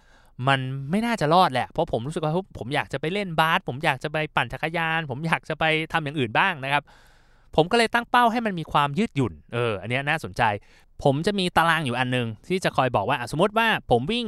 [0.49, 6.83] มันไม่น่าจะรอดแหละ เพราะผมรู้สึกว่าผมอยากจะไปเล่นบาสผมอยากจะไปปั่นจักรยาน ผมอยากจะไปทำอย่างอื่นบ้างนะครับ
[7.57, 10.43] ผมก็เลยตั้งเป้าให้มันมีความยืดหยุ่น เออ อันนี้น่าสนใจ
[11.03, 14.27] ผมจะมีตารางอยู่อันนึง ที่จะคอยบอกว่า สมมติว่าผมวิ่ง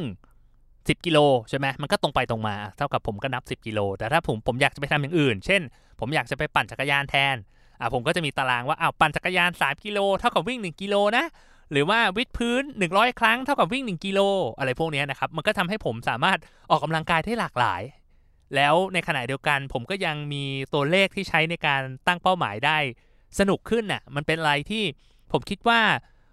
[0.53, 5.63] 10 กิโลใช่ไหมมันก็ตรงไปตรงมา เท่ากับผมก็นับ 10 กิโล แต่ถ้าผมผมอยากจะไปทำอย่างอื่น เช่น
[6.01, 7.37] ผมอยากจะไปปั่นจักรยานแทน
[7.81, 11.25] อะผมก็จะมีตารางว่าอ้าวปั่นจักรยาน 3 กิโล เท่ากับวิ่ง 1 กิโลนะ
[11.73, 14.21] หรือว่าวิดพื้น 100 ครั้งเท่ากับวิ่ง 1 กิโล
[14.59, 16.39] อะไรพวกนี้นะครับ มันก็ทำให้ผมสามารถ
[16.71, 17.83] ออกกำลังกายได้หลากหลาย
[18.55, 22.79] แล้วในขณะเดียวกันผมก็ยังมีตัวเลขที่ใช้ในการตั้งเป้าหมายได้
[23.39, 24.85] สนุกขึ้นน่ะ มันเป็นอะไรที่
[25.33, 25.81] ผมคิดว่า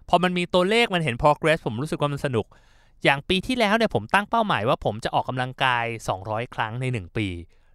[0.08, 2.46] พอมันมีตัวเลขมันเห็น progress ผมรู้สึกว่ามันสนุก
[3.04, 5.84] อย่างปีที่แล้วเนี่ยผมตั้งเป้าหมายว่าผมจะออกกำลังกาย
[6.20, 7.28] 200 ครั้งใน 1 ปี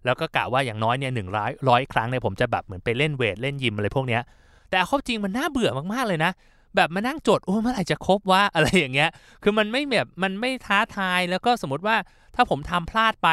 [0.04, 4.22] แล้วก็กะว่าอย่างน้อยเนี่ยหนึ่งร้อยร้อยครั้งเนี่ยผมจะแบบเหมือนไปเล่นเวทเล่นยิมอะไรพวกเนี้ย
[4.68, 6.32] แต่เอาเข้าจริงมันน่าเบื่อมากๆเลยนะ
[6.76, 9.10] แบบมานั่งจดโอ้เมื่อไหร่จะครบว่าอะไรอย่างเงี้ย
[9.42, 11.96] คือมันไม่แบบมันไม่ท้าทายแล้วก็สมมติว่า
[12.34, 13.28] ถ้าผมทำพลาดไป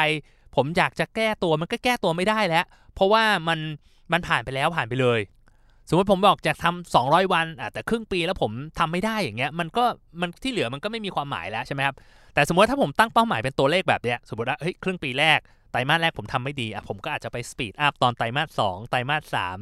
[0.56, 3.58] ผมอยากจะแก้ตัวมันก็แก้ตัวไม่ได้แล้ว เพราะว่ามัน
[4.12, 5.20] มันผ่านไปแล้วผ่านไปเลย
[5.88, 9.84] สมมติผมบอกจะทำ200 วันอะแต่ครึ่งปีแล้วผมทำไม่ได้อย่างเงี้ยมันก็
[10.20, 11.96] มันที่เหลือมันก็ไม่มีความหมายแล้วใช่ไหมครับ
[12.34, 15.38] แต่สมมติถ้าผมตั้งเป้าหมายเป็นตัวเลขแบบเนี้ยสมมติว่าเฮ้ยครึ่งปีแรก
[15.72, 19.58] ไตรมาสแรกผมทำไม่ดีอะผมก็อาจจะไป speed up ตอนไตรมาสสองไตรมาสสาม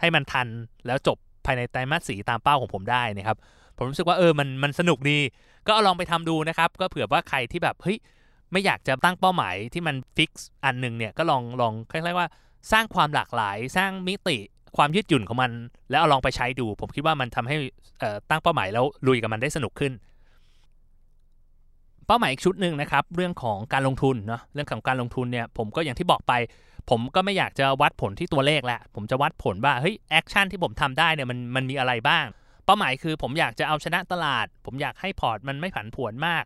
[0.00, 0.48] ให้มันทัน
[0.86, 3.36] แล้วจบ ภายในไตรมาสสี่ตามเป้าของผมได้นะครับ
[3.76, 5.18] ผมรู้สึกว่าเออมันมันสนุกดี
[5.66, 7.98] ก็เอาลองไปทำดูนะครับ ก็เผื่อว่าใครที่แบบเฮ้ย
[8.52, 12.26] ไม่อยากจะตั้งเป้าหมายที่มัน fix อันหนึ่งเนี่ยก็ลองลองคล้ายๆว่า
[12.72, 14.36] สร้างความหลากหลายสร้างมิติ
[14.76, 15.50] ความยืดหยุ่นของมัน
[15.90, 17.56] แล้วเอาลองไปใช้ดู ผมคิดว่ามันทำให้
[18.30, 19.92] ตั้งเป้าหมายแล้วลุยกับมันได้สนุกขึ้น
[22.06, 26.32] เป้าหมายอีกชุดหนึ่งนะครับ เรื่องของการลงทุนเนาะเรื่องของการลงทุนเนี่ยผมก็อย่างที่บอกไป
[26.88, 32.24] ผมก็ไม่อยากจะวัดผลที่ตัวเลขแหละผมจะวัดผลว่าเฮ้ย action ที่ผมทำได้เนี่ยมันมันมีอะไรบ้าง
[32.64, 36.44] เป้าหมายคือผมอยากจะเอาชนะตลาด ผมอยากให้พอร์ตมันไม่ผันผวนมาก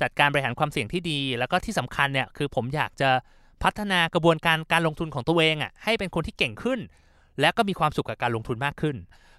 [0.00, 3.10] จัดการบริหารความเสี่ยงที่ดี แล้วก็ที่สำคัญเนี่ยคือผมอยากจะ
[3.62, 6.80] พัฒนากระบวนการการลงทุนของตัวเองอะให้เป็นคนที่เก่งขึ้น
[7.40, 8.96] และก็มีความสุขกับการลงทุนมากขึ้น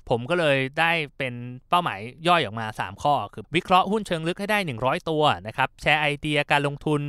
[0.10, 1.34] ผมก็เลยได้เป็น
[1.70, 7.02] เป้าหมายย่อยออกมา 3 ข้อ คือวิเคราะห์หุ้นเชิงลึกให้ได้ 100 ตัวนะครับแชร์ไอเดียการลงทุน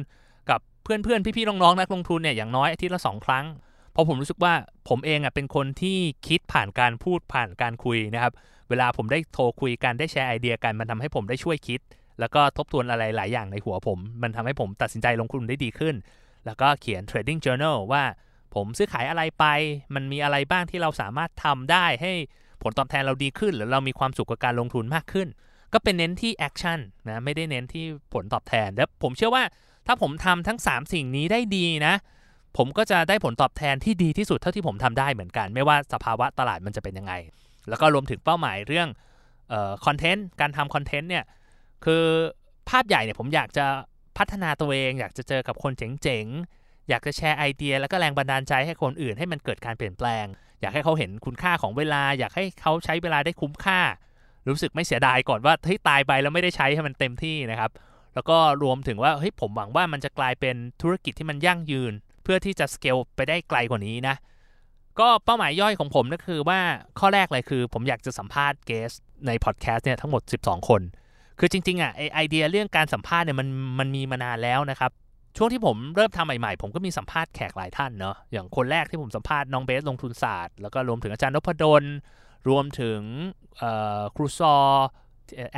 [0.81, 3.45] กับเพื่อนๆพี่ๆน้องๆนักลงทุนเนี่ยอย่างน้อยอาทิตย์ละ2ครั้ง
[3.93, 4.55] เพราะผมรู้สึกว่า
[4.89, 8.33] ผมเองอะเป็นคนที่คิดผ่านการพูดผ่านการคุยนะครับ
[8.69, 11.81] เวลาผมได้โทรคุยกันได้แชร์ไอเดียกันมันทำให้ผมได้ช่วยคิด
[12.21, 15.95] แล้วก็ทบทวนอะไรหลายอย่างในหัวผม มันทำให้ผมตัดสินใจลงทุนได้ดีขึ้น
[16.47, 18.03] แล้วก็เขียน trading journal ว่า
[18.55, 19.45] ผมซื้อขายอะไรไป
[19.95, 22.13] มันมีอะไรบ้างที่เราสามารถทำได้ให้
[22.63, 25.29] ผลตอบแทนเราดีขึ้น หรือเรามีความสุขกับการลงทุนมากขึ้น
[25.73, 29.45] ก็เป็นเน้นที่ action นะไม่ได้เน้นที่ผลตอบแทน และผมเชื่อว่า
[29.87, 31.95] ถ้าผมทำทั้ง 3 สิ่งนี้ได้ดีนะ
[32.57, 37.13] ผมก็จะได้ผลตอบแทนที่ดีที่สุดเท่าที่ผมทำได้เหมือนกัน ไม่ว่าสภาวะตลาดมันจะเป็นยังไง
[37.69, 38.89] แล้วก็รวมถึงเป้าหมายเรื่อง
[39.87, 41.25] คอนเทนต์การทำคอนเทนต์เนี่ย
[41.85, 42.05] คือ
[42.69, 43.67] ภาพใหญ่เนี่ยผมอยากจะ
[44.19, 50.27] พัฒนาตัวเอง อยากจะเจอกับคนเจ๋งๆ อยากจะแชร์ไอเดีย แล้วก็แรงบันดาลใจให้คนอื่นให้มันเกิดการเปลี่ยนแปลง
[50.61, 53.81] อยากให้เขาเห็นคุณค่าของเวลา อยากให้เขาใช้เวลาได้คุ้มค่า
[54.49, 57.71] รู้สึกไม่เสียดายก่อนว่าเฮ้ยตายไปแล้วไม่ได้ใช้ให้มันเต็มที่นะครับ
[58.15, 61.93] แล้วก็รวมถึงว่าเฮ้ยผมหวังว่ามันจะกลายเป็นธุรกิจที่มันยั่งยืน
[62.23, 64.17] เพื่อที่จะสเกลไปได้ไกลกว่านี้นะ
[65.01, 66.61] ก็เป้าหมายย่อยของผมก็คือว่า
[66.99, 68.93] ข้อแรกเลยคือ ผมอยากจะสัมภาษณ์เกส
[69.27, 70.83] ในพอดแคสต์เนี่ยทั้งหมด 12 คน
[71.39, 74.91] คือจริงๆอะไอไอเดียเรื่องการสัมภาษณ์เนี่ยมันมันมีมานานแล้วนะครับ
[75.37, 81.85] ช่วงที่ผมเริ่มทำใหม่ๆ ผมก็มีสัมภาษณ์แขกหลายท่านเนาะอย่างคนแรกที่ผมสัมภาษณ์น้องเบสลงทุนศาสตร์ แล้วก็รวมถึงอาจารย์นพดล
[82.49, 83.01] รวมถึง
[84.17, 84.57] ครูซอ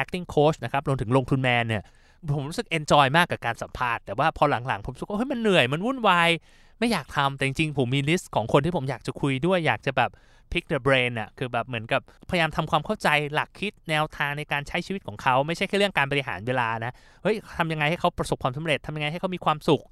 [0.03, 1.83] acting coach นะครับ รวมถึงลงทุนแมนเนี่ย
[2.31, 6.31] ผมรู้สึก enjoy มากกับการสัมภาษณ์แต่ว่าพอหลังๆผมรู้สึกว่าเฮ้ยมันเหนื่อยมันวุ่นวาย
[6.79, 10.11] ไม่อยากทำแต่จริงๆผมมี list ของคนที่ผมอยากจะคุยด้วยอยากจะแบบ
[10.53, 19.83] pick the brain อะคือแบบเหมือนกับพยายามทำความเข้าใจหลักคิดแนวทางในการใช้ชีวิตของเขา ไม่ใช่แค่เรื่องการบริหารเวลานะเฮ้ยทำยังไงให้เขาประสบความสำเร็จทำยังไงให้เขามีความสุข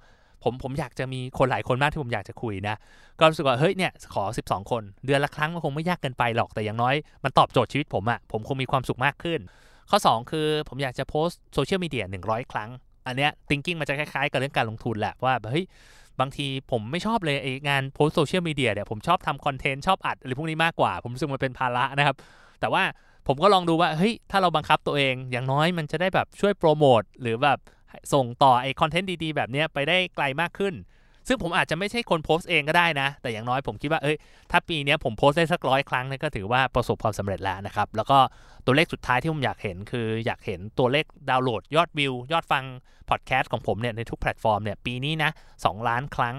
[0.45, 2.77] ผมผมอยากจะมีคนหลายคนมากที่ผมอยากจะคุยนะ
[3.19, 9.41] ก็รู้สึกว่าเฮ้ยเนี่ยขอ 12 คน เดือนละครั้งมันคงไม่ยากเกินไปหรอกแต่อย่างน้อยมันตอบโจทย์ชีวิตผมอะผมคงมีความสุขมากขึ้น
[9.91, 12.71] ข้อ 2 คือผมอยากจะโพสโซเชียลมีเดีย100 ครั้ง
[13.07, 15.67] อันเนี้ย thinking มันจะคล้ายๆ กับเรื่องการลงทุนแหละว่าเฮ้ย
[16.21, 22.17] บางทีผมไม่ชอบเลยไองานโพสโซเชียลมีเดียเนี่ยผมชอบทำคอนเทนต์ชอบอัดอะไรพวกนี้มากกว่า ผมรู้สึกมันเป็นภาระนะครับ
[22.61, 22.83] แต่ว่า
[23.27, 27.59] ผมก็ลองดูว่าเฮ้ยถ้าเราบังคับตัวเอง อย่างน้อยมันจะได้แบบช่วยโปรโมทหรือแบบ
[28.13, 30.75] ส่งต่อไอคอนเทนต์ดีๆ แบบเนี้ยไปได้ไกลมากขึ้น
[31.31, 34.17] ซึ่งผมอาจจะไม่ใช่คนโพสต์เองก็ได้นะ แต่อย่างน้อยผมคิดว่าเอ้ย
[34.51, 38.19] ถ้าปีนี้ผมโพสต์ได้สักร้อยครั้งนี่ก็ถือว่าประสบความสำเร็จแล้วนะครับ แล้วก็
[38.65, 42.65] ตัวเลขสุดท้ายที่ผมอยากเห็น คืออยากเห็นตัวเลขดาวน์โหลดยอดวิว ยอดฟัง
[43.11, 46.37] พอดแคสต์ของผมเนี่ยในทุกแพลตฟอร์มเนี่ยปีนี้นะ2ล้านครั้ง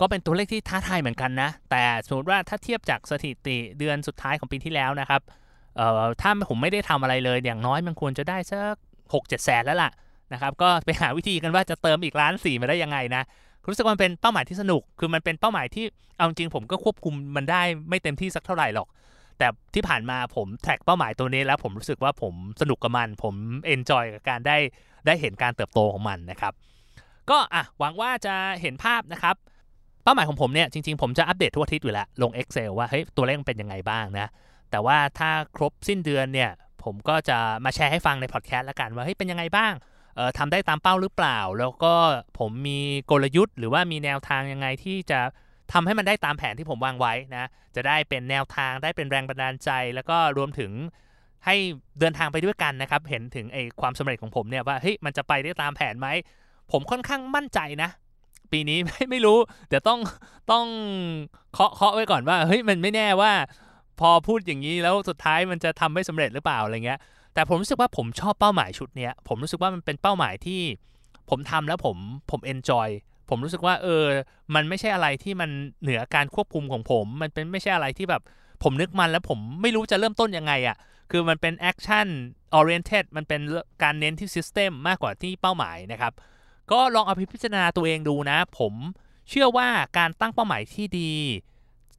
[0.00, 5.20] ก็เป็นตัวเลขที่ท้าทายเหมือนกันนะ แต่สมมติว่าถ้าเทียบจากสถิติเดือนสุดท้ายของปีที่แล้วนะครับ
[5.76, 8.76] เอ่อถ้าผมไม่ได้ทำอะไรเลย อย่างน้อยมันควรจะได้สัก
[9.14, 9.90] หกเจ็ดแสนแล้วล่ะ
[10.32, 13.22] นะครับก็ไปหาวิธีกันว่าจะเติมอีกล้านสี่มาได้ยังไงนะ
[13.70, 15.84] รู้สึกว่ามันเป็นเป้าหมายที่สนุก คือมันเป็นเป้าหมายที่
[16.16, 18.88] เอาจริงผมก็ควบคุมมันได้ไม่เต็มที่สักเท่าไหร่หรอก
[19.38, 23.34] แต่ที่ผ่านมาผม track เป้าหมายตัวนี้แล้วผมรู้สึกว่าผมสนุกกับมัน ผม
[23.66, 24.56] enjoy กับการได้
[25.06, 26.52] ได้เห็นการเติบโตของมันนะครับ
[27.30, 29.36] ก็อะหวังว่าจะเห็นภาพนะครับ
[30.04, 34.26] เป้าหมายของผมเนี่ยจริงๆ ผมจะอัปเดตทุกอาทิตย์อยู่แล้วลง Excel ว่าเฮ้ยตัวเลขมันเป็นยังไงบ้างนะ
[34.70, 36.50] แต่ว่าถ้าครบสิ้นเดือนเนี่ย
[36.84, 39.72] ผมก็จะมาแชร์ให้ฟังในพอดแคสต์ล้วกันว่าเฮ้ยเป็นยังไงบ้าง
[40.38, 41.94] ทำได้ตามเป้าหรือเปล่า แล้วก็
[42.38, 45.20] ผมมีกลยุทธ์ หรือว่ามีแนวทางยังไงที่จะ
[45.72, 47.44] ทำให้มันได้ตามแผนที่ผมวางไว้นะ
[47.76, 50.72] จะได้เป็นแนวทางได้เป็นแรงบันดาลใจ แล้วก็รวมถึง
[51.46, 51.56] ให้
[52.00, 56.08] เดินทางไปด้วยกันนะครับ เห็นถึงไอ้ความสำเร็จของผมเนี่ยว่าเฮ้ยมันจะไปได้ตามแผนไหม
[56.72, 57.90] ผมค่อนข้างมั่นใจนะ
[58.52, 60.00] ปีนี้ไม่ไม่รู้เดี๋ยวต้อง
[60.52, 60.66] ต้อง
[61.52, 63.32] เคาะเคาะไว้ก่อนว่าเฮ้ยมันไม่แน่ว่า
[64.00, 67.00] พอพูดอย่างนี้แล้วสุดท้ายมันจะทำไม่สำเร็จหรือเปล่าอะไรเงี้ย
[67.34, 70.60] แต่ผมรู้สึกว่าผมชอบเป้าหมายชุดเนี้ย ผมรู้สึกว่ามันเป็นเป้าหมายที่
[71.30, 71.96] ผมทำแล้วผม
[72.30, 72.88] ผม enjoy
[73.28, 74.04] ผมรู้สึกว่าเออ
[74.54, 75.50] มันไม่ใช่อะไรที่มัน
[75.82, 78.22] เหนือการควบคุมของผม มันเป็นไม่ใช่อะไรที่แบบ
[78.62, 80.76] ผมนึกมันแล้วผมไม่รู้จะเริ่มต้นยังไงอะ่ะ
[81.10, 83.40] คือมันเป็น action oriented มันเป็น
[83.82, 86.12] การเน้นที่ system มากกว่าที่เป้าหมายนะครับ
[86.72, 88.74] ก็ลองเอาไปพิจารณาตัวเองดูนะ ผม
[89.28, 91.12] เชื่อว่าการตั้งเป้าหมายที่ดี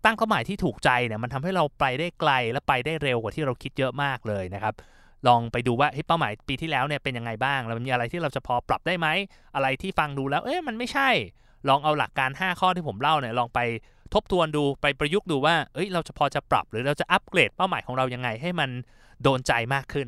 [0.05, 4.73] ตั้งเป้าหมายที่ถูกใจเนี่ยมันทำให้เราไปได้ไกลและไปได้เร็วกว่าที่เราคิดเยอะมากเลยนะครับ
[5.27, 9.07] ลองไปดูว่าเป้าหมายปีที่แล้วเนี่ยเป็นยังไงบ้างแล้วมันมีอะไรที่เราจะพอปรับได้ไหม
[9.55, 11.09] อะไรที่ฟังดูแล้วเอ๊ะมันไม่ใช่
[11.69, 13.59] ลองเอาหลักการ 5 ข้อที่ผมเล่าเนี่ยลองไป
[14.13, 18.69] ทบทวนดูไปประยุกต์ดูว่าเอ้ยเราจะพอจะปรับหรือเราจะอัปเกรดเป้าหมายของเรายังไงให้มัน
[19.23, 20.07] โดนใจมากขึ้น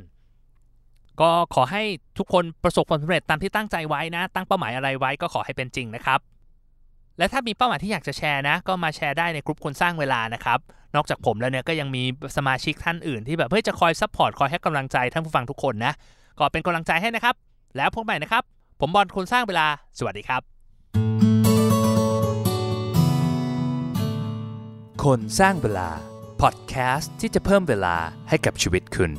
[1.21, 1.83] ก็ขอให้
[2.17, 6.19] ทุกคนประสบความสำเร็จตามที่ตั้งใจไว้นะ ตั้งเป้าหมายอะไรไว้ก็ขอให้เป็นจริงนะครับ
[7.17, 10.59] และถ้ามีเป้าหมายที่อยากจะแชร์นะ ก็มาแชร์ได้ในกลุ่มคนสร้างเวลานะครับ
[10.95, 12.03] นอกจากผมแล้วเนี่ยก็ยังมี
[12.37, 15.93] สมาชิกท่านอื่นที่แบบเฮ้ยจะคอย support คอยให้กำลังใจท่านผู้ฟังทุกคนนะ
[16.39, 17.35] ก็เป็นกำลังใจให้นะครับ
[17.77, 18.43] แล้วพบใหม่นะครับ
[18.79, 20.41] ผมบอลคนสร้างเวลา สวัสดีครับ
[25.03, 25.89] คนสร้างเวลา
[26.41, 27.95] พอดแคสต์ที่จะเพิ่มเวลา
[28.29, 29.11] ให้กับชีวิตคุณ